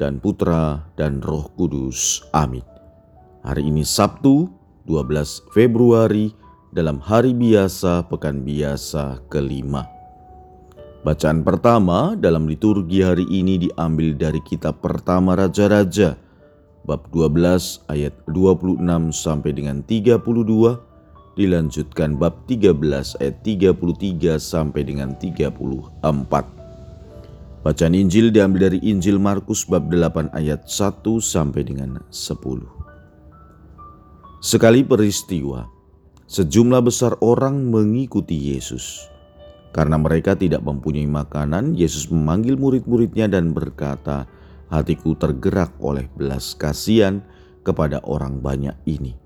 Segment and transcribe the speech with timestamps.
[0.00, 2.24] dan Putra dan Roh Kudus.
[2.32, 2.64] Amin.
[3.44, 4.48] Hari ini Sabtu,
[4.88, 6.32] 12 Februari
[6.72, 9.84] dalam hari biasa pekan biasa kelima.
[11.04, 16.16] Bacaan pertama dalam liturgi hari ini diambil dari kitab pertama Raja-Raja
[16.84, 18.80] bab 12 ayat 26
[19.12, 20.20] sampai dengan 32
[21.40, 26.59] dilanjutkan bab 13 ayat 33 sampai dengan 34.
[27.60, 32.40] Bacaan Injil diambil dari Injil Markus bab 8 ayat 1 sampai dengan 10.
[34.40, 35.68] Sekali peristiwa,
[36.24, 39.04] sejumlah besar orang mengikuti Yesus.
[39.76, 44.24] Karena mereka tidak mempunyai makanan, Yesus memanggil murid-muridnya dan berkata,
[44.72, 47.20] Hatiku tergerak oleh belas kasihan
[47.60, 49.20] kepada orang banyak ini.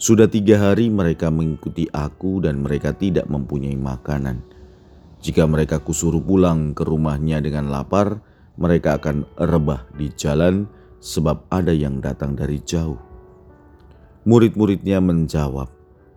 [0.00, 4.53] Sudah tiga hari mereka mengikuti aku dan mereka tidak mempunyai makanan.
[5.24, 8.20] Jika mereka kusuruh pulang ke rumahnya dengan lapar,
[8.60, 10.68] mereka akan rebah di jalan
[11.00, 13.00] sebab ada yang datang dari jauh.
[14.28, 15.72] Murid-muridnya menjawab,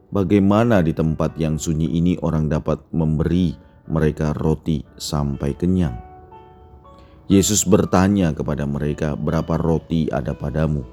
[0.08, 3.52] Bagaimana di tempat yang sunyi ini orang dapat memberi
[3.92, 6.00] mereka roti sampai kenyang?
[7.28, 10.88] Yesus bertanya kepada mereka, "Berapa roti ada padamu?"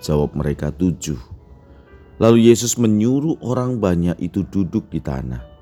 [0.00, 1.20] Jawab mereka, "Tujuh."
[2.16, 5.53] Lalu Yesus menyuruh orang banyak itu duduk di tanah.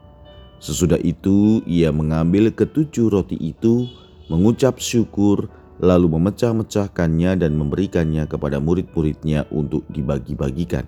[0.63, 3.91] Sesudah itu ia mengambil ketujuh roti itu,
[4.31, 5.51] mengucap syukur,
[5.83, 10.87] lalu memecah-mecahkannya dan memberikannya kepada murid-muridnya untuk dibagi-bagikan.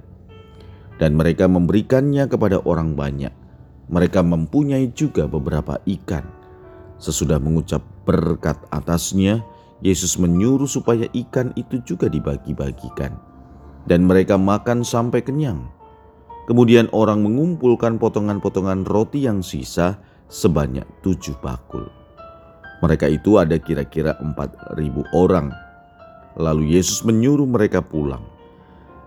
[1.03, 3.35] Dan mereka memberikannya kepada orang banyak.
[3.91, 6.23] Mereka mempunyai juga beberapa ikan.
[7.03, 9.43] Sesudah mengucap berkat atasnya,
[9.83, 13.19] Yesus menyuruh supaya ikan itu juga dibagi-bagikan.
[13.91, 15.74] Dan mereka makan sampai kenyang.
[16.45, 19.97] Kemudian orang mengumpulkan potongan-potongan roti yang sisa
[20.29, 21.89] sebanyak tujuh bakul.
[22.85, 25.49] Mereka itu ada kira-kira empat ribu orang.
[26.37, 28.21] Lalu Yesus menyuruh mereka pulang.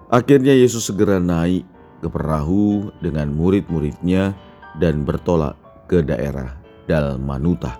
[0.09, 1.67] Akhirnya Yesus segera naik
[2.01, 4.33] ke perahu dengan murid-muridnya
[4.81, 5.53] dan bertolak
[5.85, 7.77] ke daerah Dalmanuta.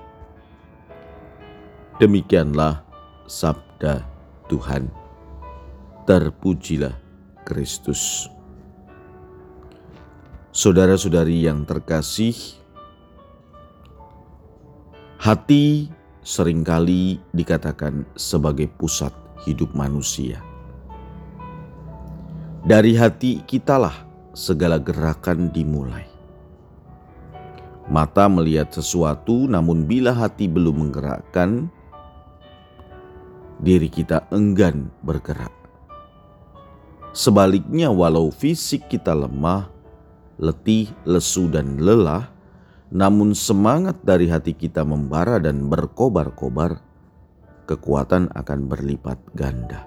[1.98, 2.86] Demikianlah
[3.26, 4.06] sabda
[4.52, 4.92] Tuhan.
[6.06, 6.94] Terpujilah
[7.42, 8.30] Kristus.
[10.58, 12.34] Saudara-saudari yang terkasih,
[15.22, 15.86] hati
[16.26, 19.14] sering kali dikatakan sebagai pusat
[19.46, 20.42] hidup manusia.
[22.66, 23.94] Dari hati kitalah
[24.34, 26.10] segala gerakan dimulai.
[27.86, 31.70] Mata melihat sesuatu, namun bila hati belum menggerakkan,
[33.62, 35.54] diri kita enggan bergerak.
[37.14, 39.77] Sebaliknya, walau fisik kita lemah,
[40.38, 42.30] letih, lesu, dan lelah,
[42.94, 46.80] namun semangat dari hati kita membara dan berkobar-kobar,
[47.68, 49.86] kekuatan akan berlipat ganda.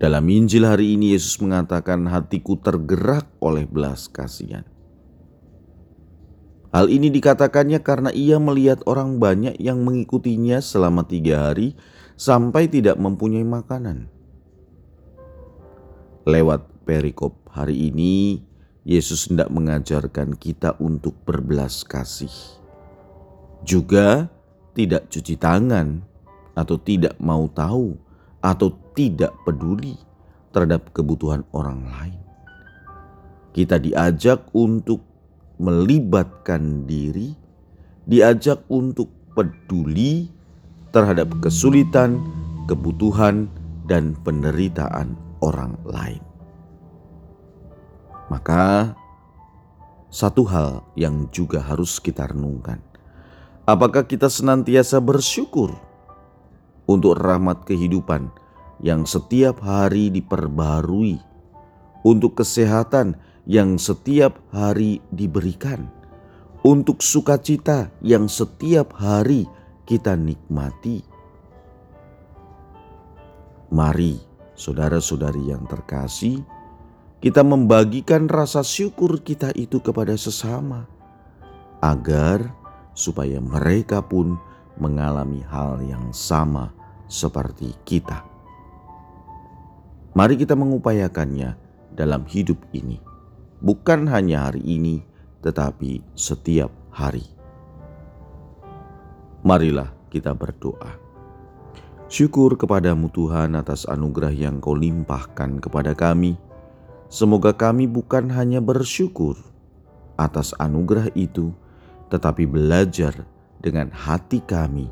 [0.00, 4.64] Dalam Injil hari ini Yesus mengatakan hatiku tergerak oleh belas kasihan.
[6.72, 11.76] Hal ini dikatakannya karena ia melihat orang banyak yang mengikutinya selama tiga hari
[12.14, 14.08] sampai tidak mempunyai makanan.
[16.24, 18.42] Lewat perikop hari ini,
[18.82, 22.34] Yesus hendak mengajarkan kita untuk berbelas kasih.
[23.62, 24.26] Juga
[24.74, 26.02] tidak cuci tangan
[26.58, 27.94] atau tidak mau tahu
[28.42, 29.94] atau tidak peduli
[30.50, 32.18] terhadap kebutuhan orang lain.
[33.54, 34.98] Kita diajak untuk
[35.62, 37.38] melibatkan diri,
[38.02, 40.26] diajak untuk peduli
[40.90, 42.18] terhadap kesulitan,
[42.66, 43.46] kebutuhan,
[43.86, 46.29] dan penderitaan orang lain.
[48.30, 48.94] Maka,
[50.06, 52.78] satu hal yang juga harus kita renungkan:
[53.66, 55.74] apakah kita senantiasa bersyukur
[56.86, 58.30] untuk rahmat kehidupan
[58.78, 61.18] yang setiap hari diperbarui,
[62.06, 63.18] untuk kesehatan
[63.50, 65.90] yang setiap hari diberikan,
[66.62, 69.50] untuk sukacita yang setiap hari
[69.90, 71.02] kita nikmati?
[73.74, 74.18] Mari
[74.54, 76.42] saudara-saudari yang terkasih,
[77.20, 80.88] kita membagikan rasa syukur kita itu kepada sesama,
[81.84, 82.48] agar
[82.96, 84.40] supaya mereka pun
[84.80, 86.72] mengalami hal yang sama
[87.12, 88.24] seperti kita.
[90.16, 91.60] Mari kita mengupayakannya
[91.92, 92.96] dalam hidup ini,
[93.60, 95.04] bukan hanya hari ini,
[95.44, 97.28] tetapi setiap hari.
[99.44, 100.96] Marilah kita berdoa.
[102.10, 106.34] Syukur kepadamu Tuhan atas anugerah yang kau limpahkan kepada kami.
[107.10, 109.34] Semoga kami bukan hanya bersyukur
[110.14, 111.50] atas anugerah itu,
[112.06, 113.26] tetapi belajar
[113.58, 114.86] dengan hati kami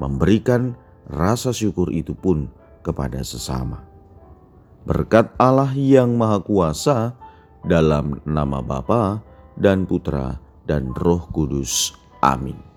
[0.00, 0.72] memberikan
[1.12, 2.48] rasa syukur itu pun
[2.80, 3.84] kepada sesama.
[4.88, 7.12] Berkat Allah yang Maha Kuasa,
[7.66, 9.20] dalam nama Bapa
[9.58, 11.92] dan Putra dan Roh Kudus.
[12.22, 12.67] Amin.